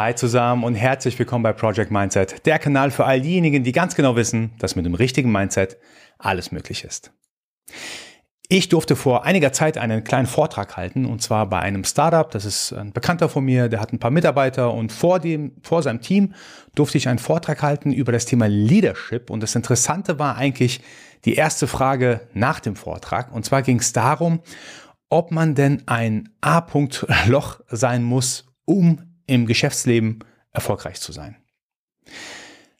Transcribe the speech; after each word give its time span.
Hi 0.00 0.14
zusammen 0.14 0.62
und 0.62 0.76
herzlich 0.76 1.18
willkommen 1.18 1.42
bei 1.42 1.52
Project 1.52 1.90
Mindset, 1.90 2.46
der 2.46 2.60
Kanal 2.60 2.92
für 2.92 3.04
all 3.04 3.20
diejenigen, 3.20 3.64
die 3.64 3.72
ganz 3.72 3.96
genau 3.96 4.14
wissen, 4.14 4.52
dass 4.60 4.76
mit 4.76 4.86
dem 4.86 4.94
richtigen 4.94 5.32
Mindset 5.32 5.76
alles 6.18 6.52
möglich 6.52 6.84
ist. 6.84 7.12
Ich 8.48 8.68
durfte 8.68 8.94
vor 8.94 9.24
einiger 9.24 9.52
Zeit 9.52 9.76
einen 9.76 10.04
kleinen 10.04 10.28
Vortrag 10.28 10.76
halten 10.76 11.04
und 11.04 11.20
zwar 11.20 11.48
bei 11.48 11.58
einem 11.58 11.82
Startup. 11.82 12.30
Das 12.30 12.44
ist 12.44 12.72
ein 12.72 12.92
Bekannter 12.92 13.28
von 13.28 13.44
mir, 13.44 13.68
der 13.68 13.80
hat 13.80 13.92
ein 13.92 13.98
paar 13.98 14.12
Mitarbeiter 14.12 14.72
und 14.72 14.92
vor 14.92 15.18
dem, 15.18 15.56
vor 15.64 15.82
seinem 15.82 16.00
Team 16.00 16.32
durfte 16.76 16.96
ich 16.96 17.08
einen 17.08 17.18
Vortrag 17.18 17.60
halten 17.60 17.90
über 17.90 18.12
das 18.12 18.24
Thema 18.24 18.46
Leadership. 18.46 19.30
Und 19.30 19.42
das 19.42 19.56
Interessante 19.56 20.20
war 20.20 20.36
eigentlich 20.36 20.80
die 21.24 21.34
erste 21.34 21.66
Frage 21.66 22.20
nach 22.34 22.60
dem 22.60 22.76
Vortrag. 22.76 23.34
Und 23.34 23.44
zwar 23.44 23.62
ging 23.62 23.80
es 23.80 23.92
darum, 23.92 24.42
ob 25.08 25.32
man 25.32 25.56
denn 25.56 25.82
ein 25.86 26.28
A-Punkt-Loch 26.40 27.62
sein 27.68 28.04
muss, 28.04 28.44
um 28.64 29.07
im 29.28 29.46
Geschäftsleben 29.46 30.24
erfolgreich 30.50 31.00
zu 31.00 31.12
sein? 31.12 31.36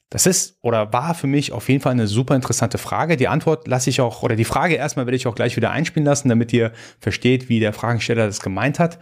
Das 0.09 0.25
ist 0.25 0.57
oder 0.61 0.91
war 0.91 1.13
für 1.13 1.27
mich 1.27 1.51
auf 1.51 1.69
jeden 1.69 1.81
Fall 1.81 1.91
eine 1.91 2.07
super 2.07 2.35
interessante 2.35 2.79
Frage. 2.79 3.15
Die 3.15 3.27
Antwort 3.27 3.67
lasse 3.67 3.91
ich 3.91 4.01
auch, 4.01 4.23
oder 4.23 4.35
die 4.35 4.43
Frage 4.43 4.75
erstmal 4.75 5.05
werde 5.05 5.15
ich 5.15 5.27
auch 5.27 5.35
gleich 5.35 5.55
wieder 5.55 5.69
einspielen 5.69 6.05
lassen, 6.05 6.29
damit 6.29 6.51
ihr 6.51 6.73
versteht, 6.99 7.47
wie 7.47 7.59
der 7.59 7.73
Fragensteller 7.73 8.25
das 8.25 8.41
gemeint 8.41 8.79
hat. 8.79 8.97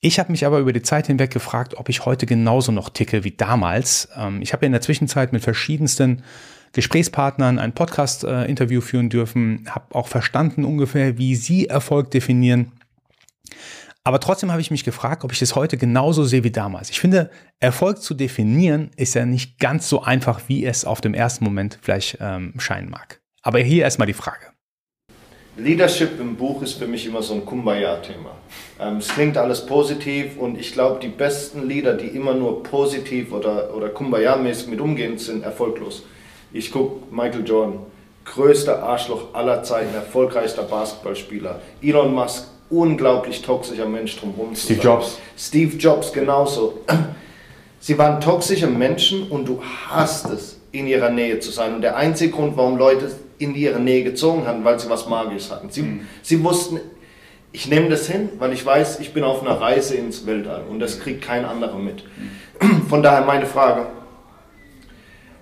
Ich 0.00 0.18
habe 0.18 0.32
mich 0.32 0.44
aber 0.46 0.58
über 0.58 0.72
die 0.72 0.82
Zeit 0.82 1.06
hinweg 1.06 1.30
gefragt, 1.30 1.76
ob 1.76 1.88
ich 1.88 2.04
heute 2.04 2.26
genauso 2.26 2.72
noch 2.72 2.88
ticke 2.88 3.22
wie 3.22 3.32
damals. 3.32 4.08
Ähm, 4.16 4.42
ich 4.42 4.52
habe 4.52 4.66
in 4.66 4.72
der 4.72 4.80
Zwischenzeit 4.80 5.32
mit 5.32 5.42
verschiedensten 5.42 6.24
Gesprächspartnern 6.72 7.58
ein 7.58 7.72
Podcast-Interview 7.72 8.80
führen 8.80 9.08
dürfen, 9.08 9.66
habe 9.68 9.94
auch 9.94 10.08
verstanden 10.08 10.64
ungefähr, 10.64 11.18
wie 11.18 11.34
sie 11.34 11.66
Erfolg 11.66 12.10
definieren. 12.10 12.72
Aber 14.04 14.18
trotzdem 14.18 14.50
habe 14.50 14.62
ich 14.62 14.70
mich 14.70 14.84
gefragt, 14.84 15.24
ob 15.24 15.32
ich 15.32 15.38
das 15.40 15.54
heute 15.54 15.76
genauso 15.76 16.24
sehe 16.24 16.42
wie 16.42 16.50
damals. 16.50 16.88
Ich 16.90 17.00
finde, 17.00 17.30
Erfolg 17.58 18.00
zu 18.00 18.14
definieren 18.14 18.90
ist 18.96 19.14
ja 19.14 19.26
nicht 19.26 19.58
ganz 19.58 19.88
so 19.88 20.02
einfach, 20.02 20.42
wie 20.48 20.64
es 20.64 20.86
auf 20.86 21.00
dem 21.00 21.12
ersten 21.12 21.44
Moment 21.44 21.78
vielleicht 21.82 22.18
ähm, 22.20 22.54
scheinen 22.58 22.88
mag. 22.88 23.20
Aber 23.42 23.58
hier 23.58 23.84
erstmal 23.84 24.06
die 24.06 24.14
Frage. 24.14 24.46
Leadership 25.56 26.18
im 26.18 26.36
Buch 26.36 26.62
ist 26.62 26.74
für 26.74 26.86
mich 26.86 27.04
immer 27.06 27.22
so 27.22 27.34
ein 27.34 27.44
Kumbaya-Thema. 27.44 28.30
Ähm, 28.80 28.96
es 28.96 29.08
klingt 29.08 29.36
alles 29.36 29.66
positiv 29.66 30.38
und 30.38 30.58
ich 30.58 30.72
glaube, 30.72 31.00
die 31.00 31.08
besten 31.08 31.68
Leader, 31.68 31.94
die 31.94 32.06
immer 32.06 32.34
nur 32.34 32.62
positiv 32.62 33.32
oder, 33.32 33.74
oder 33.74 33.88
Kumbaya-mäßig 33.88 34.68
mit 34.68 34.80
umgehen, 34.80 35.18
sind 35.18 35.44
erfolglos. 35.44 36.04
Ich 36.52 36.72
gucke 36.72 37.14
Michael 37.14 37.46
Jordan, 37.46 37.80
größter 38.24 38.82
Arschloch 38.82 39.34
aller 39.34 39.62
Zeiten, 39.62 39.94
erfolgreichster 39.94 40.62
Basketballspieler. 40.62 41.60
Elon 41.82 42.14
Musk, 42.14 42.46
unglaublich 42.70 43.42
toxischer 43.42 43.86
Mensch 43.86 44.18
drumherum. 44.18 44.54
Steve 44.54 44.80
Jobs. 44.80 45.18
Steve 45.36 45.76
Jobs 45.76 46.12
genauso. 46.12 46.78
Sie 47.80 47.98
waren 47.98 48.20
toxische 48.20 48.66
Menschen 48.66 49.28
und 49.28 49.46
du 49.46 49.62
hast 49.88 50.26
es, 50.30 50.58
in 50.72 50.86
ihrer 50.86 51.10
Nähe 51.10 51.40
zu 51.40 51.50
sein. 51.50 51.74
Und 51.74 51.82
der 51.82 51.96
einzige 51.96 52.32
Grund, 52.32 52.56
warum 52.56 52.76
Leute 52.76 53.10
in 53.38 53.54
ihre 53.54 53.80
Nähe 53.80 54.04
gezogen 54.04 54.46
haben, 54.46 54.64
weil 54.64 54.78
sie 54.78 54.88
was 54.88 55.08
Magisches 55.08 55.50
hatten. 55.50 55.70
Sie, 55.70 55.82
mhm. 55.82 56.06
sie 56.22 56.44
wussten, 56.44 56.78
ich 57.52 57.66
nehme 57.68 57.88
das 57.88 58.06
hin, 58.06 58.28
weil 58.38 58.52
ich 58.52 58.64
weiß, 58.64 59.00
ich 59.00 59.12
bin 59.12 59.24
auf 59.24 59.42
einer 59.42 59.60
Reise 59.60 59.96
ins 59.96 60.26
Weltall 60.26 60.64
und 60.70 60.78
das 60.78 61.00
kriegt 61.00 61.22
kein 61.22 61.44
anderer 61.44 61.78
mit. 61.78 62.04
Mhm. 62.60 62.82
Von 62.88 63.02
daher 63.02 63.22
meine 63.22 63.46
Frage, 63.46 63.86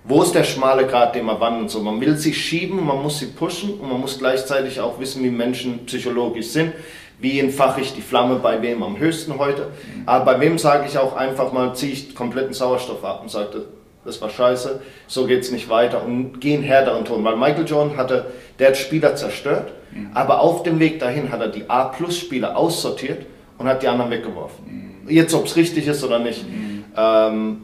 wo 0.05 0.23
ist 0.23 0.33
der 0.33 0.45
schmale 0.45 0.87
Grat, 0.87 1.13
den 1.13 1.25
man 1.25 1.39
wandern 1.39 1.69
soll? 1.69 1.83
Man 1.83 2.01
will 2.01 2.17
sie 2.17 2.33
schieben, 2.33 2.83
man 2.83 3.03
muss 3.03 3.19
sie 3.19 3.27
pushen 3.27 3.73
und 3.73 3.89
man 3.89 3.99
muss 3.99 4.17
gleichzeitig 4.17 4.79
auch 4.79 4.99
wissen, 4.99 5.23
wie 5.23 5.29
Menschen 5.29 5.85
psychologisch 5.85 6.47
sind 6.47 6.73
wie 7.19 7.39
entfache 7.39 7.81
ich 7.81 7.93
die 7.93 8.01
Flamme 8.01 8.35
bei 8.35 8.61
wem 8.61 8.81
am 8.81 8.97
höchsten 8.97 9.37
heute. 9.37 9.67
Aber 10.05 10.25
bei 10.25 10.39
wem 10.39 10.57
sage 10.57 10.85
ich 10.87 10.97
auch 10.97 11.15
einfach 11.15 11.51
mal, 11.51 11.73
ziehe 11.75 11.91
ich 11.91 12.15
kompletten 12.15 12.53
Sauerstoff 12.53 13.03
ab 13.03 13.21
und 13.21 13.29
sage, 13.29 13.65
das 14.05 14.21
war 14.21 14.29
scheiße, 14.29 14.81
so 15.07 15.27
geht 15.27 15.41
es 15.41 15.51
nicht 15.51 15.69
weiter 15.69 16.03
und 16.03 16.39
gehe 16.39 16.55
einen 16.55 16.63
härteren 16.63 17.05
Ton. 17.05 17.23
Weil 17.23 17.35
Michael 17.35 17.65
Jordan 17.67 17.97
hatte, 17.97 18.27
der 18.57 18.69
hat 18.69 18.77
Spieler 18.77 19.15
zerstört, 19.15 19.73
mhm. 19.91 20.11
aber 20.13 20.39
auf 20.39 20.63
dem 20.63 20.79
Weg 20.79 20.99
dahin 20.99 21.31
hat 21.31 21.41
er 21.41 21.49
die 21.49 21.69
A-Plus-Spieler 21.69 22.57
aussortiert 22.57 23.25
und 23.57 23.67
hat 23.67 23.83
die 23.83 23.87
anderen 23.87 24.09
weggeworfen. 24.11 25.01
Mhm. 25.03 25.09
Jetzt, 25.09 25.33
ob 25.33 25.45
es 25.45 25.55
richtig 25.55 25.87
ist 25.87 26.03
oder 26.03 26.19
nicht. 26.19 26.47
Mhm. 26.47 26.85
Ähm, 26.95 27.61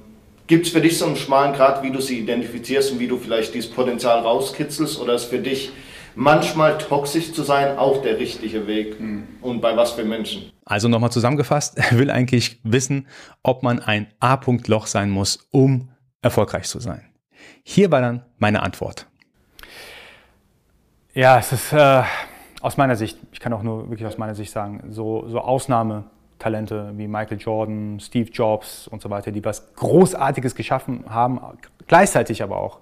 Gibt 0.47 0.67
es 0.67 0.73
für 0.73 0.81
dich 0.81 0.99
so 0.99 1.05
einen 1.05 1.15
schmalen 1.15 1.53
Grad, 1.53 1.81
wie 1.81 1.89
du 1.89 1.99
sie 2.01 2.19
identifizierst 2.19 2.91
und 2.91 2.99
wie 2.99 3.07
du 3.07 3.17
vielleicht 3.17 3.55
dieses 3.55 3.71
Potenzial 3.71 4.19
rauskitzelst 4.19 5.01
oder 5.01 5.15
ist 5.15 5.25
für 5.25 5.39
dich 5.39 5.71
manchmal 6.15 6.77
toxisch 6.77 7.33
zu 7.33 7.43
sein 7.43 7.77
auch 7.77 8.01
der 8.01 8.19
richtige 8.19 8.67
Weg 8.67 8.99
mhm. 8.99 9.27
und 9.41 9.61
bei 9.61 9.75
was 9.77 9.91
für 9.91 10.03
Menschen. 10.03 10.51
Also 10.65 10.87
nochmal 10.87 11.11
zusammengefasst, 11.11 11.77
er 11.91 11.97
will 11.97 12.09
eigentlich 12.09 12.59
wissen, 12.63 13.07
ob 13.43 13.63
man 13.63 13.79
ein 13.79 14.07
A-Punkt-Loch 14.19 14.87
sein 14.87 15.09
muss, 15.09 15.47
um 15.51 15.89
erfolgreich 16.21 16.67
zu 16.67 16.79
sein. 16.79 17.03
Hier 17.63 17.91
war 17.91 18.01
dann 18.01 18.23
meine 18.37 18.63
Antwort. 18.63 19.07
Ja, 21.13 21.39
es 21.39 21.51
ist 21.51 21.71
äh, 21.71 22.03
aus 22.61 22.77
meiner 22.77 22.95
Sicht, 22.95 23.17
ich 23.31 23.39
kann 23.39 23.53
auch 23.53 23.63
nur 23.63 23.89
wirklich 23.89 24.07
aus 24.07 24.17
meiner 24.17 24.35
Sicht 24.35 24.51
sagen, 24.51 24.83
so, 24.89 25.27
so 25.27 25.39
Ausnahmetalente 25.39 26.93
wie 26.95 27.07
Michael 27.07 27.37
Jordan, 27.39 27.99
Steve 27.99 28.29
Jobs 28.31 28.87
und 28.87 29.01
so 29.01 29.09
weiter, 29.09 29.31
die 29.31 29.43
was 29.45 29.73
Großartiges 29.75 30.55
geschaffen 30.55 31.05
haben, 31.07 31.39
gleichzeitig 31.87 32.43
aber 32.43 32.57
auch 32.57 32.79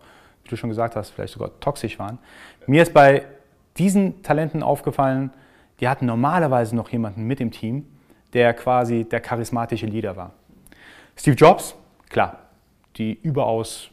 du 0.54 0.58
schon 0.58 0.70
gesagt 0.70 0.96
hast, 0.96 1.10
vielleicht 1.10 1.34
sogar 1.34 1.60
toxisch 1.60 2.00
waren. 2.00 2.20
Mir 2.68 2.82
ist 2.82 2.94
bei 2.94 3.24
diesen 3.78 4.24
Talenten 4.24 4.64
aufgefallen, 4.64 5.32
die 5.80 5.88
hatten 5.88 6.06
normalerweise 6.06 6.76
noch 6.76 6.90
jemanden 6.90 7.24
mit 7.24 7.42
im 7.42 7.52
Team, 7.52 7.86
der 8.34 8.54
quasi 8.54 9.04
der 9.04 9.20
charismatische 9.20 9.86
Leader 9.86 10.16
war. 10.16 10.32
Steve 11.16 11.36
Jobs, 11.36 11.76
klar, 12.10 12.40
die 12.96 13.14
überaus 13.22 13.90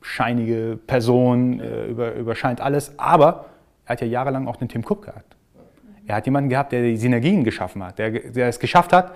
scheinige 0.00 0.78
Person, 0.86 1.60
äh, 1.60 1.86
über, 1.86 2.14
überscheint 2.14 2.60
alles, 2.60 2.98
aber 2.98 3.46
er 3.86 3.92
hat 3.92 4.00
ja 4.00 4.06
jahrelang 4.06 4.48
auch 4.48 4.56
den 4.56 4.68
Tim 4.68 4.84
Cook 4.84 5.04
gehabt. 5.06 5.36
Er 6.06 6.16
hat 6.16 6.26
jemanden 6.26 6.50
gehabt, 6.50 6.72
der 6.72 6.82
die 6.82 6.96
Synergien 6.96 7.44
geschaffen 7.44 7.82
hat, 7.84 7.98
der, 7.98 8.10
der 8.10 8.48
es 8.48 8.58
geschafft 8.58 8.92
hat, 8.92 9.12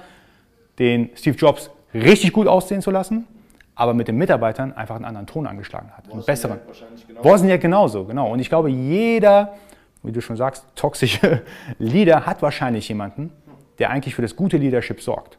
den 0.79 1.11
Steve 1.17 1.37
Jobs 1.37 1.71
richtig 1.93 2.33
gut 2.33 2.47
aussehen 2.47 2.81
zu 2.81 2.91
lassen 2.91 3.27
aber 3.77 3.93
mit 3.95 4.09
den 4.09 4.17
Mitarbeitern 4.17 4.73
einfach 4.73 4.97
einen 4.97 5.05
anderen 5.05 5.27
Ton 5.27 5.47
angeschlagen 5.47 5.91
hat. 5.97 6.11
Einen 6.11 6.25
besseren. 6.25 6.59
Genau. 7.07 7.23
Wozniak 7.23 7.61
genauso, 7.61 8.05
genau. 8.05 8.33
Und 8.33 8.41
ich 8.41 8.49
glaube, 8.49 8.71
jeder, 8.71 9.55
wie 10.03 10.11
du 10.11 10.21
schon 10.23 10.37
sagst, 10.37 10.65
toxische 10.75 11.43
Leader 11.79 12.25
hat 12.27 12.41
wahrscheinlich 12.41 12.89
jemanden, 12.89 13.31
der 13.79 13.91
eigentlich 13.91 14.15
für 14.15 14.23
das 14.23 14.35
gute 14.35 14.57
Leadership 14.57 15.03
sorgt. 15.03 15.39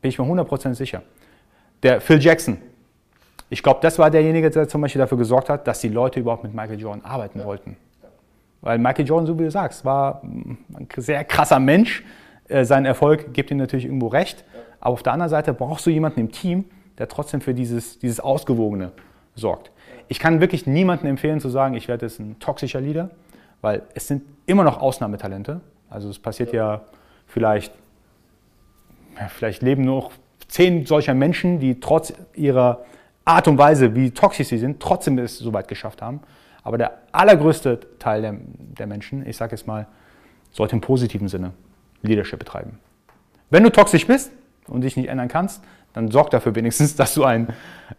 Bin 0.00 0.08
ich 0.08 0.18
mir 0.18 0.24
100% 0.24 0.74
sicher. 0.74 1.02
Der 1.82 2.00
Phil 2.00 2.20
Jackson. 2.20 2.56
Ich 3.50 3.62
glaube, 3.62 3.80
das 3.82 3.98
war 3.98 4.10
derjenige, 4.10 4.48
der 4.48 4.66
zum 4.66 4.80
Beispiel 4.80 5.00
dafür 5.00 5.18
gesorgt 5.18 5.50
hat, 5.50 5.66
dass 5.66 5.80
die 5.80 5.88
Leute 5.88 6.20
überhaupt 6.20 6.44
mit 6.44 6.54
Michael 6.54 6.80
Jordan 6.80 7.04
arbeiten 7.04 7.40
ja. 7.40 7.44
wollten. 7.44 7.76
Weil 8.62 8.78
Michael 8.78 9.06
Jordan, 9.06 9.26
so 9.26 9.38
wie 9.38 9.44
du 9.44 9.50
sagst, 9.50 9.84
war 9.84 10.22
ein 10.22 10.88
sehr 10.96 11.24
krasser 11.24 11.58
Mensch. 11.58 12.04
Äh, 12.48 12.64
sein 12.64 12.86
Erfolg 12.86 13.34
gibt 13.34 13.50
ihm 13.50 13.58
natürlich 13.58 13.84
irgendwo 13.84 14.06
recht. 14.06 14.44
Aber 14.80 14.94
auf 14.94 15.02
der 15.02 15.12
anderen 15.12 15.30
Seite 15.30 15.52
brauchst 15.52 15.84
du 15.84 15.90
jemanden 15.90 16.20
im 16.20 16.32
Team, 16.32 16.64
der 17.00 17.08
trotzdem 17.08 17.40
für 17.40 17.54
dieses, 17.54 17.98
dieses 17.98 18.20
Ausgewogene 18.20 18.92
sorgt. 19.34 19.72
Ich 20.08 20.18
kann 20.18 20.40
wirklich 20.40 20.66
niemandem 20.66 21.08
empfehlen 21.08 21.40
zu 21.40 21.48
sagen, 21.48 21.74
ich 21.74 21.88
werde 21.88 22.06
jetzt 22.06 22.20
ein 22.20 22.38
toxischer 22.38 22.80
Leader, 22.80 23.10
weil 23.62 23.82
es 23.94 24.06
sind 24.06 24.22
immer 24.44 24.64
noch 24.64 24.80
Ausnahmetalente. 24.80 25.62
Also 25.88 26.10
es 26.10 26.18
passiert 26.18 26.52
ja, 26.52 26.82
vielleicht, 27.26 27.72
ja, 29.18 29.28
vielleicht 29.28 29.62
leben 29.62 29.84
nur 29.84 29.96
noch 29.96 30.12
zehn 30.46 30.84
solcher 30.84 31.14
Menschen, 31.14 31.58
die 31.58 31.80
trotz 31.80 32.12
ihrer 32.34 32.84
Art 33.24 33.48
und 33.48 33.56
Weise, 33.56 33.94
wie 33.94 34.10
toxisch 34.10 34.48
sie 34.48 34.58
sind, 34.58 34.78
trotzdem 34.80 35.16
es 35.18 35.38
so 35.38 35.54
weit 35.54 35.68
geschafft 35.68 36.02
haben. 36.02 36.20
Aber 36.62 36.76
der 36.76 36.98
allergrößte 37.12 37.80
Teil 37.98 38.20
der, 38.20 38.34
der 38.78 38.86
Menschen, 38.86 39.26
ich 39.26 39.38
sage 39.38 39.52
jetzt 39.52 39.66
mal, 39.66 39.86
sollte 40.50 40.74
im 40.74 40.82
positiven 40.82 41.28
Sinne 41.28 41.52
Leadership 42.02 42.38
betreiben. 42.38 42.78
Wenn 43.48 43.62
du 43.62 43.70
toxisch 43.70 44.06
bist 44.06 44.32
und 44.70 44.82
dich 44.82 44.96
nicht 44.96 45.08
ändern 45.08 45.28
kannst, 45.28 45.62
dann 45.92 46.10
sorg 46.10 46.30
dafür 46.30 46.54
wenigstens, 46.54 46.96
dass 46.96 47.14
du 47.14 47.24
einen 47.24 47.48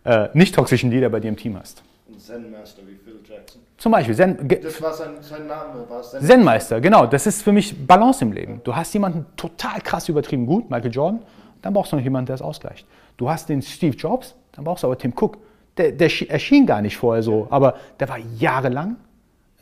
äh, 0.03 0.29
nicht 0.33 0.55
toxischen 0.55 0.91
Leader 0.91 1.09
bei 1.09 1.19
dir 1.19 1.29
im 1.29 1.37
Team 1.37 1.57
hast. 1.57 1.83
Zen-Master 2.17 2.81
wie 2.87 2.95
Phil 2.95 3.19
Jackson. 3.27 3.61
Zum 3.77 3.91
Beispiel. 3.91 4.15
Zen, 4.15 4.47
das 4.47 4.81
war 4.81 4.93
sein, 4.93 5.15
sein 5.21 5.47
Name. 5.47 5.89
War 5.89 6.01
Zen 6.01 6.21
Zen-Meister, 6.21 6.79
genau. 6.79 7.05
Das 7.05 7.25
ist 7.25 7.41
für 7.41 7.51
mich 7.51 7.75
Balance 7.87 8.23
im 8.23 8.31
Leben. 8.31 8.61
Du 8.63 8.75
hast 8.75 8.93
jemanden 8.93 9.25
total 9.35 9.81
krass 9.81 10.07
übertrieben 10.07 10.45
gut, 10.45 10.69
Michael 10.69 10.91
Jordan, 10.91 11.21
dann 11.61 11.73
brauchst 11.73 11.91
du 11.91 11.95
noch 11.95 12.03
jemanden, 12.03 12.27
der 12.27 12.35
es 12.35 12.41
ausgleicht. 12.41 12.85
Du 13.17 13.29
hast 13.29 13.49
den 13.49 13.61
Steve 13.61 13.95
Jobs, 13.95 14.35
dann 14.51 14.65
brauchst 14.65 14.83
du 14.83 14.87
aber 14.87 14.97
Tim 14.97 15.13
Cook. 15.19 15.37
Der, 15.77 15.91
der 15.91 16.11
erschien 16.29 16.65
gar 16.65 16.81
nicht 16.81 16.97
vorher 16.97 17.23
so, 17.23 17.47
aber 17.49 17.75
der 17.99 18.09
war 18.09 18.17
jahrelang 18.17 18.97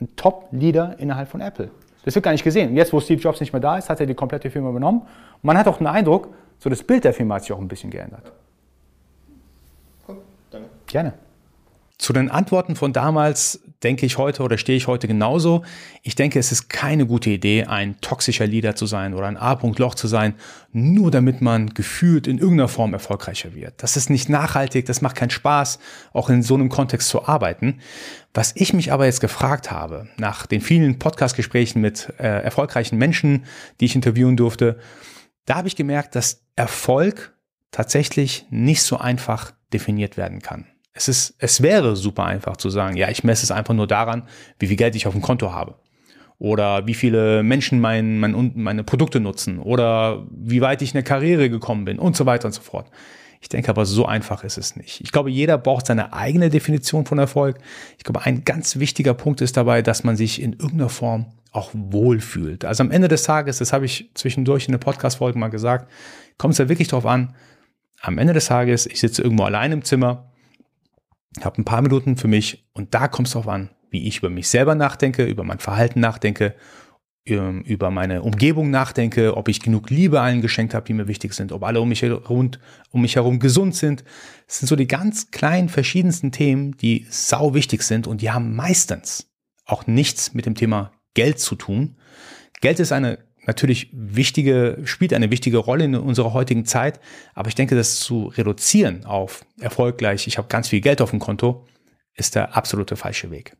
ein 0.01 0.15
Top-Leader 0.15 0.95
innerhalb 0.97 1.29
von 1.29 1.41
Apple. 1.41 1.69
Das 2.03 2.15
wird 2.15 2.23
gar 2.23 2.31
nicht 2.31 2.43
gesehen. 2.43 2.75
Jetzt, 2.75 2.93
wo 2.93 2.99
Steve 2.99 3.21
Jobs 3.21 3.39
nicht 3.39 3.53
mehr 3.53 3.59
da 3.59 3.77
ist, 3.77 3.89
hat 3.89 3.99
er 3.99 4.05
die 4.05 4.15
komplette 4.15 4.49
Firma 4.49 4.69
übernommen. 4.69 5.01
Und 5.01 5.43
man 5.43 5.57
hat 5.57 5.67
auch 5.67 5.77
den 5.77 5.87
Eindruck, 5.87 6.29
so 6.59 6.69
das 6.69 6.83
Bild 6.83 7.03
der 7.03 7.13
Firma 7.13 7.35
hat 7.35 7.43
sich 7.43 7.53
auch 7.53 7.59
ein 7.59 7.67
bisschen 7.67 7.89
geändert. 7.89 8.31
Cool. 10.07 10.17
Danke. 10.51 10.69
Gerne. 10.87 11.13
Zu 11.99 12.13
den 12.13 12.31
Antworten 12.31 12.77
von 12.77 12.93
damals 12.93 13.59
denke 13.83 14.05
ich 14.05 14.17
heute 14.17 14.43
oder 14.43 14.57
stehe 14.57 14.77
ich 14.77 14.87
heute 14.87 15.05
genauso. 15.05 15.63
Ich 16.01 16.15
denke, 16.15 16.39
es 16.39 16.53
ist 16.53 16.69
keine 16.69 17.05
gute 17.05 17.29
Idee, 17.29 17.65
ein 17.65 17.99
toxischer 17.99 18.47
Leader 18.47 18.73
zu 18.75 18.85
sein 18.85 19.13
oder 19.13 19.27
ein 19.27 19.35
A-Punkt-Loch 19.35 19.95
zu 19.95 20.07
sein, 20.07 20.35
nur 20.71 21.11
damit 21.11 21.41
man 21.41 21.73
gefühlt 21.73 22.25
in 22.25 22.37
irgendeiner 22.37 22.69
Form 22.69 22.93
erfolgreicher 22.93 23.53
wird. 23.53 23.73
Das 23.83 23.97
ist 23.97 24.09
nicht 24.09 24.29
nachhaltig, 24.29 24.85
das 24.85 25.01
macht 25.01 25.17
keinen 25.17 25.29
Spaß, 25.29 25.79
auch 26.13 26.29
in 26.29 26.41
so 26.41 26.55
einem 26.55 26.69
Kontext 26.69 27.09
zu 27.09 27.27
arbeiten. 27.27 27.79
Was 28.33 28.53
ich 28.55 28.73
mich 28.73 28.93
aber 28.93 29.05
jetzt 29.05 29.19
gefragt 29.19 29.69
habe, 29.69 30.07
nach 30.17 30.45
den 30.45 30.61
vielen 30.61 30.99
Podcast-Gesprächen 30.99 31.81
mit 31.81 32.13
äh, 32.17 32.43
erfolgreichen 32.43 32.97
Menschen, 32.97 33.43
die 33.81 33.85
ich 33.85 33.95
interviewen 33.95 34.37
durfte, 34.37 34.79
da 35.49 35.55
habe 35.55 35.67
ich 35.67 35.75
gemerkt, 35.75 36.15
dass 36.15 36.45
Erfolg 36.55 37.35
tatsächlich 37.71 38.45
nicht 38.51 38.83
so 38.83 38.97
einfach 38.97 39.51
definiert 39.73 40.15
werden 40.15 40.41
kann. 40.41 40.67
Es, 40.93 41.07
ist, 41.07 41.33
es 41.39 41.61
wäre 41.63 41.95
super 41.95 42.25
einfach 42.25 42.57
zu 42.57 42.69
sagen, 42.69 42.97
ja, 42.97 43.09
ich 43.09 43.23
messe 43.23 43.43
es 43.43 43.51
einfach 43.51 43.73
nur 43.73 43.87
daran, 43.87 44.27
wie 44.59 44.67
viel 44.67 44.75
Geld 44.75 44.95
ich 44.95 45.07
auf 45.07 45.13
dem 45.13 45.23
Konto 45.23 45.51
habe. 45.51 45.79
Oder 46.37 46.85
wie 46.85 46.93
viele 46.93 47.41
Menschen 47.41 47.79
mein, 47.79 48.19
mein, 48.19 48.51
meine 48.55 48.83
Produkte 48.83 49.19
nutzen. 49.19 49.59
Oder 49.59 50.27
wie 50.31 50.61
weit 50.61 50.83
ich 50.83 50.89
in 50.89 50.93
der 50.93 51.03
Karriere 51.03 51.49
gekommen 51.49 51.83
bin 51.83 51.97
und 51.97 52.15
so 52.15 52.27
weiter 52.27 52.45
und 52.45 52.53
so 52.53 52.61
fort. 52.61 52.91
Ich 53.41 53.49
denke 53.49 53.69
aber, 53.69 53.85
so 53.85 54.05
einfach 54.05 54.43
ist 54.43 54.57
es 54.57 54.75
nicht. 54.75 55.01
Ich 55.01 55.11
glaube, 55.11 55.31
jeder 55.31 55.57
braucht 55.57 55.87
seine 55.87 56.13
eigene 56.13 56.49
Definition 56.49 57.05
von 57.05 57.19
Erfolg. 57.19 57.57
Ich 57.97 58.03
glaube, 58.03 58.25
ein 58.25 58.43
ganz 58.43 58.79
wichtiger 58.79 59.13
Punkt 59.13 59.41
ist 59.41 59.55
dabei, 59.55 59.81
dass 59.81 60.03
man 60.03 60.17
sich 60.17 60.41
in 60.41 60.53
irgendeiner 60.53 60.89
Form 60.89 61.27
auch 61.51 61.71
wohlfühlt. 61.73 62.65
Also 62.65 62.83
am 62.83 62.91
Ende 62.91 63.07
des 63.07 63.23
Tages, 63.23 63.57
das 63.57 63.73
habe 63.73 63.85
ich 63.85 64.11
zwischendurch 64.13 64.67
in 64.67 64.73
der 64.73 64.79
Podcast-Folge 64.79 65.39
mal 65.39 65.47
gesagt, 65.47 65.89
kommt 66.37 66.53
es 66.53 66.57
ja 66.57 66.69
wirklich 66.69 66.89
darauf 66.89 67.05
an, 67.05 67.35
am 68.01 68.17
Ende 68.17 68.33
des 68.33 68.45
Tages, 68.45 68.85
ich 68.85 68.99
sitze 68.99 69.21
irgendwo 69.21 69.43
allein 69.43 69.71
im 69.71 69.83
Zimmer, 69.83 70.31
habe 71.41 71.61
ein 71.61 71.65
paar 71.65 71.81
Minuten 71.81 72.17
für 72.17 72.27
mich 72.27 72.67
und 72.73 72.93
da 72.93 73.07
kommt 73.07 73.27
es 73.27 73.33
darauf 73.33 73.47
an, 73.47 73.69
wie 73.89 74.07
ich 74.07 74.19
über 74.19 74.29
mich 74.29 74.47
selber 74.47 74.75
nachdenke, 74.75 75.25
über 75.25 75.43
mein 75.43 75.59
Verhalten 75.59 75.99
nachdenke, 75.99 76.55
über 77.29 77.91
meine 77.91 78.21
Umgebung 78.21 78.69
nachdenke, 78.69 79.37
ob 79.37 79.47
ich 79.47 79.61
genug 79.61 79.89
Liebe 79.89 80.21
allen 80.21 80.41
geschenkt 80.41 80.73
habe, 80.73 80.85
die 80.85 80.93
mir 80.93 81.07
wichtig 81.07 81.33
sind, 81.33 81.51
ob 81.51 81.63
alle 81.63 81.81
um 81.81 81.89
mich, 81.89 82.01
herum, 82.01 82.51
um 82.91 83.01
mich 83.01 83.15
herum 83.15 83.39
gesund 83.39 83.75
sind. 83.75 84.03
Das 84.47 84.59
sind 84.59 84.67
so 84.67 84.75
die 84.75 84.87
ganz 84.87 85.31
kleinen, 85.31 85.69
verschiedensten 85.69 86.31
Themen, 86.31 86.77
die 86.77 87.05
sau 87.09 87.53
wichtig 87.53 87.83
sind 87.83 88.07
und 88.07 88.21
die 88.21 88.31
haben 88.31 88.55
meistens 88.55 89.29
auch 89.65 89.87
nichts 89.87 90.33
mit 90.33 90.45
dem 90.45 90.55
Thema 90.55 90.91
Geld 91.13 91.39
zu 91.39 91.55
tun. 91.55 91.97
Geld 92.61 92.79
ist 92.79 92.91
eine 92.91 93.19
natürlich 93.45 93.89
wichtige, 93.93 94.77
spielt 94.83 95.13
eine 95.13 95.31
wichtige 95.31 95.57
Rolle 95.57 95.85
in 95.85 95.95
unserer 95.95 96.33
heutigen 96.33 96.65
Zeit. 96.65 96.99
Aber 97.33 97.49
ich 97.49 97.55
denke, 97.55 97.75
das 97.75 97.99
zu 97.99 98.27
reduzieren 98.27 99.05
auf 99.05 99.45
erfolgreich, 99.59 100.27
ich 100.27 100.37
habe 100.37 100.47
ganz 100.47 100.67
viel 100.69 100.81
Geld 100.81 101.01
auf 101.01 101.09
dem 101.09 101.19
Konto, 101.19 101.65
ist 102.15 102.35
der 102.35 102.55
absolute 102.55 102.95
falsche 102.95 103.31
Weg. 103.31 103.55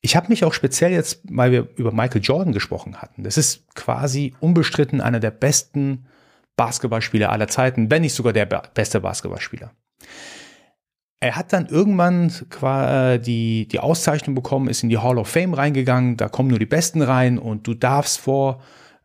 Ich 0.00 0.16
habe 0.16 0.28
mich 0.28 0.44
auch 0.44 0.52
speziell 0.52 0.92
jetzt, 0.92 1.20
weil 1.24 1.52
wir 1.52 1.68
über 1.76 1.92
Michael 1.92 2.22
Jordan 2.22 2.52
gesprochen 2.52 3.00
hatten. 3.00 3.22
Das 3.22 3.36
ist 3.36 3.72
quasi 3.74 4.34
unbestritten 4.40 5.00
einer 5.00 5.20
der 5.20 5.30
besten 5.30 6.06
Basketballspieler 6.56 7.30
aller 7.30 7.48
Zeiten, 7.48 7.90
wenn 7.90 8.02
nicht 8.02 8.14
sogar 8.14 8.32
der 8.32 8.46
beste 8.46 9.00
Basketballspieler. 9.00 9.72
Er 11.20 11.36
hat 11.36 11.52
dann 11.52 11.66
irgendwann 11.66 12.32
die, 13.24 13.68
die 13.68 13.78
Auszeichnung 13.78 14.34
bekommen, 14.34 14.68
ist 14.68 14.82
in 14.82 14.88
die 14.88 14.98
Hall 14.98 15.18
of 15.18 15.28
Fame 15.28 15.54
reingegangen, 15.54 16.16
da 16.16 16.28
kommen 16.28 16.48
nur 16.48 16.58
die 16.58 16.66
Besten 16.66 17.00
rein 17.00 17.38
und 17.38 17.64
du 17.68 17.74
darfst 17.74 18.18
vor 18.18 18.60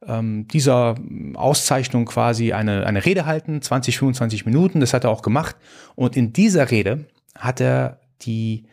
ähm, 0.06 0.48
dieser 0.48 0.96
Auszeichnung 1.36 2.06
quasi 2.06 2.54
eine, 2.54 2.88
eine 2.88 3.06
Rede 3.06 3.28
halten, 3.28 3.62
20, 3.62 4.00
25 4.00 4.48
Minuten, 4.48 4.80
das 4.80 4.96
hat 4.96 5.04
er 5.04 5.12
auch 5.12 5.22
gemacht. 5.22 5.56
Und 5.94 6.18
in 6.18 6.34
dieser 6.34 6.72
Rede 6.72 7.06
hat 7.38 7.62
er 7.62 8.00
die 8.24 8.64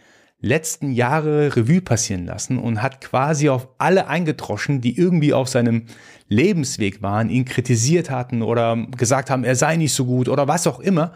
letzten 0.44 0.92
Jahre 0.92 1.56
Revue 1.56 1.80
passieren 1.80 2.26
lassen 2.26 2.58
und 2.58 2.82
hat 2.82 3.00
quasi 3.00 3.48
auf 3.48 3.68
alle 3.78 4.08
eingetroschen, 4.08 4.80
die 4.80 4.96
irgendwie 4.96 5.32
auf 5.32 5.48
seinem 5.48 5.86
Lebensweg 6.28 7.02
waren, 7.02 7.30
ihn 7.30 7.44
kritisiert 7.44 8.10
hatten 8.10 8.42
oder 8.42 8.76
gesagt 8.96 9.30
haben, 9.30 9.44
er 9.44 9.56
sei 9.56 9.76
nicht 9.76 9.94
so 9.94 10.04
gut 10.04 10.28
oder 10.28 10.46
was 10.46 10.66
auch 10.66 10.80
immer. 10.80 11.12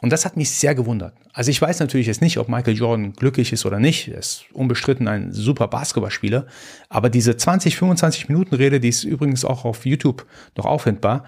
Und 0.00 0.10
das 0.10 0.24
hat 0.24 0.36
mich 0.36 0.50
sehr 0.50 0.74
gewundert. 0.74 1.14
Also 1.32 1.50
ich 1.50 1.62
weiß 1.62 1.80
natürlich 1.80 2.08
jetzt 2.08 2.20
nicht, 2.20 2.36
ob 2.36 2.48
Michael 2.48 2.76
Jordan 2.76 3.14
glücklich 3.14 3.52
ist 3.52 3.64
oder 3.64 3.78
nicht. 3.78 4.08
Er 4.08 4.18
ist 4.18 4.44
unbestritten 4.52 5.08
ein 5.08 5.32
super 5.32 5.68
Basketballspieler. 5.68 6.46
Aber 6.90 7.08
diese 7.08 7.36
20, 7.36 7.76
25 7.76 8.28
Minuten 8.28 8.54
Rede, 8.54 8.80
die 8.80 8.90
ist 8.90 9.04
übrigens 9.04 9.44
auch 9.44 9.64
auf 9.64 9.86
YouTube 9.86 10.26
noch 10.56 10.66
auffindbar, 10.66 11.24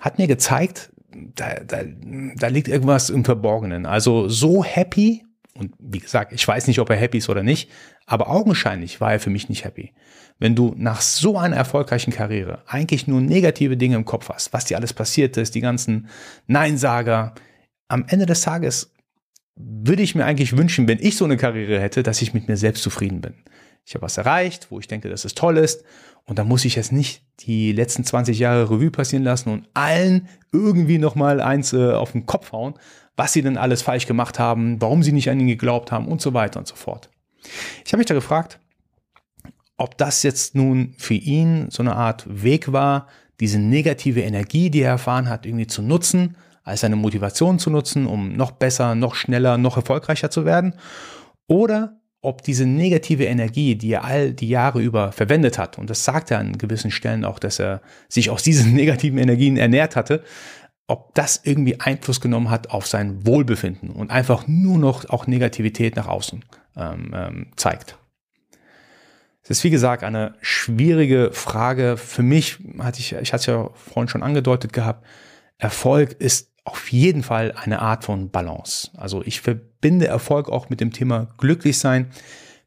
hat 0.00 0.18
mir 0.18 0.26
gezeigt, 0.26 0.90
da, 1.34 1.60
da, 1.66 1.78
da 2.36 2.46
liegt 2.48 2.68
irgendwas 2.68 3.10
im 3.10 3.24
Verborgenen. 3.24 3.86
Also 3.86 4.28
so 4.28 4.62
happy, 4.64 5.24
und 5.60 5.74
wie 5.78 5.98
gesagt, 5.98 6.32
ich 6.32 6.46
weiß 6.46 6.66
nicht, 6.66 6.80
ob 6.80 6.90
er 6.90 6.96
happy 6.96 7.18
ist 7.18 7.28
oder 7.28 7.42
nicht, 7.42 7.70
aber 8.06 8.28
augenscheinlich 8.28 9.00
war 9.00 9.12
er 9.12 9.20
für 9.20 9.30
mich 9.30 9.48
nicht 9.48 9.64
happy. 9.64 9.92
Wenn 10.38 10.56
du 10.56 10.74
nach 10.76 11.00
so 11.00 11.36
einer 11.38 11.56
erfolgreichen 11.56 12.12
Karriere 12.12 12.62
eigentlich 12.66 13.06
nur 13.06 13.20
negative 13.20 13.76
Dinge 13.76 13.96
im 13.96 14.04
Kopf 14.04 14.30
hast, 14.30 14.52
was 14.52 14.64
dir 14.64 14.76
alles 14.76 14.92
passiert 14.92 15.36
ist, 15.36 15.54
die 15.54 15.60
ganzen 15.60 16.08
Neinsager, 16.46 17.34
am 17.88 18.06
Ende 18.08 18.26
des 18.26 18.40
Tages 18.40 18.92
würde 19.56 20.02
ich 20.02 20.14
mir 20.14 20.24
eigentlich 20.24 20.56
wünschen, 20.56 20.88
wenn 20.88 20.98
ich 20.98 21.16
so 21.16 21.26
eine 21.26 21.36
Karriere 21.36 21.80
hätte, 21.80 22.02
dass 22.02 22.22
ich 22.22 22.32
mit 22.32 22.48
mir 22.48 22.56
selbst 22.56 22.82
zufrieden 22.82 23.20
bin. 23.20 23.34
Ich 23.90 23.94
habe 23.96 24.04
was 24.04 24.18
erreicht, 24.18 24.68
wo 24.70 24.78
ich 24.78 24.86
denke, 24.86 25.08
dass 25.08 25.24
es 25.24 25.34
toll 25.34 25.56
ist. 25.56 25.82
Und 26.24 26.38
da 26.38 26.44
muss 26.44 26.64
ich 26.64 26.76
jetzt 26.76 26.92
nicht 26.92 27.24
die 27.40 27.72
letzten 27.72 28.04
20 28.04 28.38
Jahre 28.38 28.70
Revue 28.70 28.92
passieren 28.92 29.24
lassen 29.24 29.48
und 29.48 29.68
allen 29.74 30.28
irgendwie 30.52 30.98
nochmal 30.98 31.40
eins 31.40 31.72
äh, 31.72 31.90
auf 31.90 32.12
den 32.12 32.24
Kopf 32.24 32.52
hauen, 32.52 32.74
was 33.16 33.32
sie 33.32 33.42
denn 33.42 33.56
alles 33.56 33.82
falsch 33.82 34.06
gemacht 34.06 34.38
haben, 34.38 34.80
warum 34.80 35.02
sie 35.02 35.10
nicht 35.10 35.28
an 35.28 35.40
ihn 35.40 35.48
geglaubt 35.48 35.90
haben 35.90 36.06
und 36.06 36.20
so 36.20 36.34
weiter 36.34 36.60
und 36.60 36.68
so 36.68 36.76
fort. 36.76 37.10
Ich 37.84 37.92
habe 37.92 37.98
mich 37.98 38.06
da 38.06 38.14
gefragt, 38.14 38.60
ob 39.76 39.98
das 39.98 40.22
jetzt 40.22 40.54
nun 40.54 40.94
für 40.96 41.14
ihn 41.14 41.68
so 41.70 41.82
eine 41.82 41.96
Art 41.96 42.24
Weg 42.28 42.70
war, 42.70 43.08
diese 43.40 43.58
negative 43.58 44.20
Energie, 44.20 44.70
die 44.70 44.82
er 44.82 44.90
erfahren 44.90 45.28
hat, 45.28 45.46
irgendwie 45.46 45.66
zu 45.66 45.82
nutzen 45.82 46.36
als 46.62 46.84
eine 46.84 46.94
Motivation 46.94 47.58
zu 47.58 47.70
nutzen, 47.70 48.06
um 48.06 48.34
noch 48.34 48.52
besser, 48.52 48.94
noch 48.94 49.16
schneller, 49.16 49.58
noch 49.58 49.76
erfolgreicher 49.76 50.30
zu 50.30 50.44
werden. 50.44 50.74
Oder 51.48 51.99
ob 52.22 52.42
diese 52.42 52.66
negative 52.66 53.24
Energie, 53.24 53.76
die 53.76 53.92
er 53.92 54.04
all 54.04 54.32
die 54.32 54.48
Jahre 54.48 54.82
über 54.82 55.12
verwendet 55.12 55.58
hat, 55.58 55.78
und 55.78 55.88
das 55.88 56.04
sagt 56.04 56.30
er 56.30 56.38
an 56.38 56.58
gewissen 56.58 56.90
Stellen 56.90 57.24
auch, 57.24 57.38
dass 57.38 57.58
er 57.58 57.80
sich 58.08 58.30
aus 58.30 58.42
diesen 58.42 58.72
negativen 58.74 59.18
Energien 59.18 59.56
ernährt 59.56 59.96
hatte, 59.96 60.22
ob 60.86 61.14
das 61.14 61.40
irgendwie 61.44 61.78
Einfluss 61.80 62.20
genommen 62.20 62.50
hat 62.50 62.70
auf 62.70 62.86
sein 62.86 63.24
Wohlbefinden 63.24 63.90
und 63.90 64.10
einfach 64.10 64.48
nur 64.48 64.76
noch 64.76 65.08
auch 65.08 65.26
Negativität 65.26 65.96
nach 65.96 66.08
außen 66.08 66.44
ähm, 66.76 67.12
ähm, 67.14 67.46
zeigt. 67.56 67.96
Es 69.42 69.50
ist 69.50 69.64
wie 69.64 69.70
gesagt 69.70 70.02
eine 70.02 70.34
schwierige 70.42 71.30
Frage. 71.32 71.96
Für 71.96 72.22
mich 72.22 72.58
hatte 72.78 73.00
ich, 73.00 73.12
ich 73.12 73.32
hatte 73.32 73.40
es 73.40 73.46
ja 73.46 73.70
vorhin 73.74 74.08
schon 74.08 74.22
angedeutet 74.22 74.72
gehabt, 74.72 75.06
Erfolg 75.58 76.12
ist 76.12 76.49
auf 76.70 76.92
jeden 76.92 77.22
Fall 77.22 77.52
eine 77.52 77.80
Art 77.80 78.04
von 78.04 78.30
Balance. 78.30 78.90
Also 78.96 79.22
ich 79.24 79.40
verbinde 79.40 80.06
Erfolg 80.06 80.48
auch 80.48 80.70
mit 80.70 80.80
dem 80.80 80.92
Thema 80.92 81.28
glücklich 81.38 81.78
sein. 81.78 82.10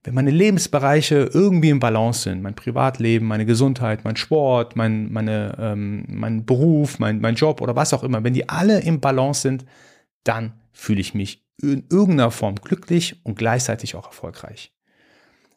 Wenn 0.04 0.14
meine 0.14 0.32
Lebensbereiche 0.32 1.30
irgendwie 1.34 1.70
im 1.70 1.80
Balance 1.80 2.24
sind, 2.24 2.42
mein 2.42 2.56
Privatleben, 2.56 3.26
meine 3.26 3.46
Gesundheit, 3.46 4.04
mein 4.04 4.18
Sport, 4.18 4.76
mein, 4.76 5.12
meine, 5.14 5.56
ähm, 5.58 6.04
mein 6.10 6.46
Beruf, 6.46 7.00
mein, 7.00 7.22
mein 7.22 7.36
Job 7.36 7.62
oder 7.62 7.78
was 7.78 7.94
auch 7.94 8.04
immer, 8.04 8.24
wenn 8.24 8.34
die 8.34 8.50
alle 8.50 8.82
im 8.82 9.00
Balance 9.00 9.42
sind, 9.42 9.66
dann 10.26 10.54
fühle 10.74 11.00
ich 11.00 11.14
mich 11.14 11.46
in 11.62 11.86
irgendeiner 11.90 12.32
Form 12.32 12.56
glücklich 12.56 13.22
und 13.24 13.38
gleichzeitig 13.38 13.96
auch 13.96 14.08
erfolgreich. 14.08 14.74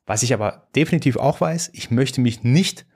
Was 0.07 0.23
ich 0.23 0.33
aber 0.33 0.69
definitiv 0.76 1.17
auch 1.17 1.41
weiß, 1.41 1.71
ich 1.73 1.91
möchte 1.91 2.21
mich 2.21 2.45
nicht 2.45 2.87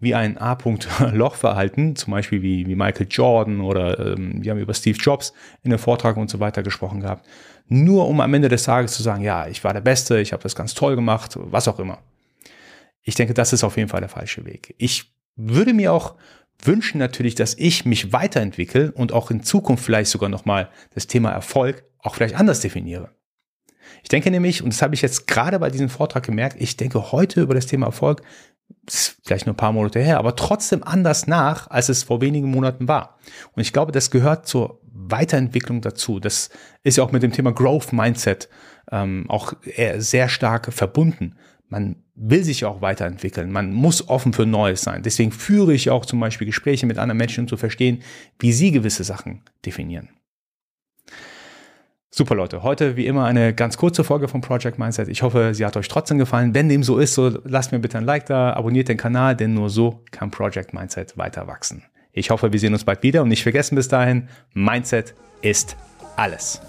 wie 0.00 0.14
ein 0.14 0.38
A-Punkt-Loch 0.38 1.34
verhalten, 1.34 1.96
zum 1.96 2.12
Beispiel 2.12 2.42
wie, 2.42 2.66
wie 2.66 2.76
Michael 2.76 3.06
Jordan 3.10 3.60
oder 3.60 3.98
ähm, 3.98 4.42
wir 4.42 4.52
haben 4.52 4.58
über 4.58 4.74
Steve 4.74 4.98
Jobs 4.98 5.32
in 5.62 5.72
einem 5.72 5.78
Vortrag 5.78 6.16
und 6.16 6.30
so 6.30 6.40
weiter 6.40 6.62
gesprochen 6.62 7.00
gehabt, 7.00 7.26
nur 7.66 8.08
um 8.08 8.20
am 8.20 8.32
Ende 8.34 8.48
des 8.48 8.62
Tages 8.62 8.92
zu 8.92 9.02
sagen, 9.02 9.22
ja, 9.22 9.46
ich 9.48 9.64
war 9.64 9.72
der 9.72 9.80
Beste, 9.80 10.20
ich 10.20 10.32
habe 10.32 10.42
das 10.42 10.54
ganz 10.54 10.74
toll 10.74 10.96
gemacht, 10.96 11.36
was 11.36 11.68
auch 11.68 11.78
immer. 11.78 11.98
Ich 13.02 13.14
denke, 13.14 13.34
das 13.34 13.52
ist 13.52 13.64
auf 13.64 13.76
jeden 13.76 13.88
Fall 13.88 14.00
der 14.00 14.08
falsche 14.08 14.44
Weg. 14.44 14.74
Ich 14.78 15.12
würde 15.36 15.74
mir 15.74 15.92
auch 15.92 16.14
wünschen 16.62 16.98
natürlich, 16.98 17.34
dass 17.34 17.54
ich 17.54 17.84
mich 17.84 18.12
weiterentwickle 18.12 18.92
und 18.92 19.12
auch 19.12 19.30
in 19.30 19.42
Zukunft 19.42 19.84
vielleicht 19.84 20.10
sogar 20.10 20.28
nochmal 20.28 20.68
das 20.94 21.06
Thema 21.06 21.30
Erfolg 21.30 21.84
auch 22.00 22.14
vielleicht 22.14 22.34
anders 22.34 22.60
definiere. 22.60 23.10
Ich 24.02 24.08
denke 24.08 24.30
nämlich, 24.30 24.62
und 24.62 24.72
das 24.72 24.82
habe 24.82 24.94
ich 24.94 25.02
jetzt 25.02 25.26
gerade 25.26 25.58
bei 25.58 25.70
diesem 25.70 25.88
Vortrag 25.88 26.24
gemerkt, 26.24 26.56
ich 26.60 26.76
denke 26.76 27.12
heute 27.12 27.40
über 27.40 27.54
das 27.54 27.66
Thema 27.66 27.86
Erfolg 27.86 28.22
vielleicht 29.24 29.46
nur 29.46 29.54
ein 29.54 29.58
paar 29.58 29.72
Monate 29.72 30.00
her, 30.00 30.18
aber 30.18 30.36
trotzdem 30.36 30.82
anders 30.82 31.26
nach, 31.26 31.70
als 31.70 31.88
es 31.88 32.02
vor 32.02 32.20
wenigen 32.20 32.50
Monaten 32.50 32.88
war. 32.88 33.18
Und 33.54 33.62
ich 33.62 33.72
glaube, 33.72 33.92
das 33.92 34.10
gehört 34.10 34.46
zur 34.46 34.80
Weiterentwicklung 34.92 35.80
dazu. 35.80 36.20
Das 36.20 36.50
ist 36.82 36.96
ja 36.96 37.04
auch 37.04 37.12
mit 37.12 37.22
dem 37.22 37.32
Thema 37.32 37.52
Growth 37.52 37.92
Mindset 37.92 38.48
ähm, 38.90 39.26
auch 39.28 39.52
sehr 39.98 40.28
stark 40.28 40.72
verbunden. 40.72 41.36
Man 41.68 41.96
will 42.14 42.42
sich 42.42 42.64
auch 42.64 42.80
weiterentwickeln. 42.80 43.52
Man 43.52 43.72
muss 43.72 44.08
offen 44.08 44.32
für 44.32 44.46
Neues 44.46 44.82
sein. 44.82 45.02
Deswegen 45.02 45.32
führe 45.32 45.74
ich 45.74 45.90
auch 45.90 46.06
zum 46.06 46.18
Beispiel 46.18 46.46
Gespräche 46.46 46.86
mit 46.86 46.98
anderen 46.98 47.18
Menschen, 47.18 47.42
um 47.42 47.48
zu 47.48 47.56
verstehen, 47.56 48.02
wie 48.38 48.52
sie 48.52 48.72
gewisse 48.72 49.04
Sachen 49.04 49.42
definieren. 49.64 50.08
Super 52.10 52.34
Leute, 52.34 52.62
heute 52.62 52.96
wie 52.96 53.06
immer 53.06 53.26
eine 53.26 53.52
ganz 53.52 53.76
kurze 53.76 54.02
Folge 54.02 54.28
von 54.28 54.40
Project 54.40 54.78
Mindset. 54.78 55.08
Ich 55.08 55.22
hoffe, 55.22 55.52
sie 55.52 55.66
hat 55.66 55.76
euch 55.76 55.88
trotzdem 55.88 56.16
gefallen. 56.16 56.54
Wenn 56.54 56.70
dem 56.70 56.82
so 56.82 56.98
ist, 56.98 57.12
so 57.12 57.38
lasst 57.44 57.70
mir 57.70 57.80
bitte 57.80 57.98
ein 57.98 58.04
Like 58.04 58.24
da, 58.24 58.54
abonniert 58.54 58.88
den 58.88 58.96
Kanal, 58.96 59.36
denn 59.36 59.52
nur 59.52 59.68
so 59.68 60.02
kann 60.10 60.30
Project 60.30 60.72
Mindset 60.72 61.18
weiter 61.18 61.46
wachsen. 61.46 61.84
Ich 62.12 62.30
hoffe, 62.30 62.50
wir 62.50 62.58
sehen 62.58 62.72
uns 62.72 62.84
bald 62.84 63.02
wieder 63.02 63.20
und 63.22 63.28
nicht 63.28 63.42
vergessen 63.42 63.74
bis 63.74 63.88
dahin, 63.88 64.28
Mindset 64.54 65.14
ist 65.42 65.76
alles. 66.16 66.62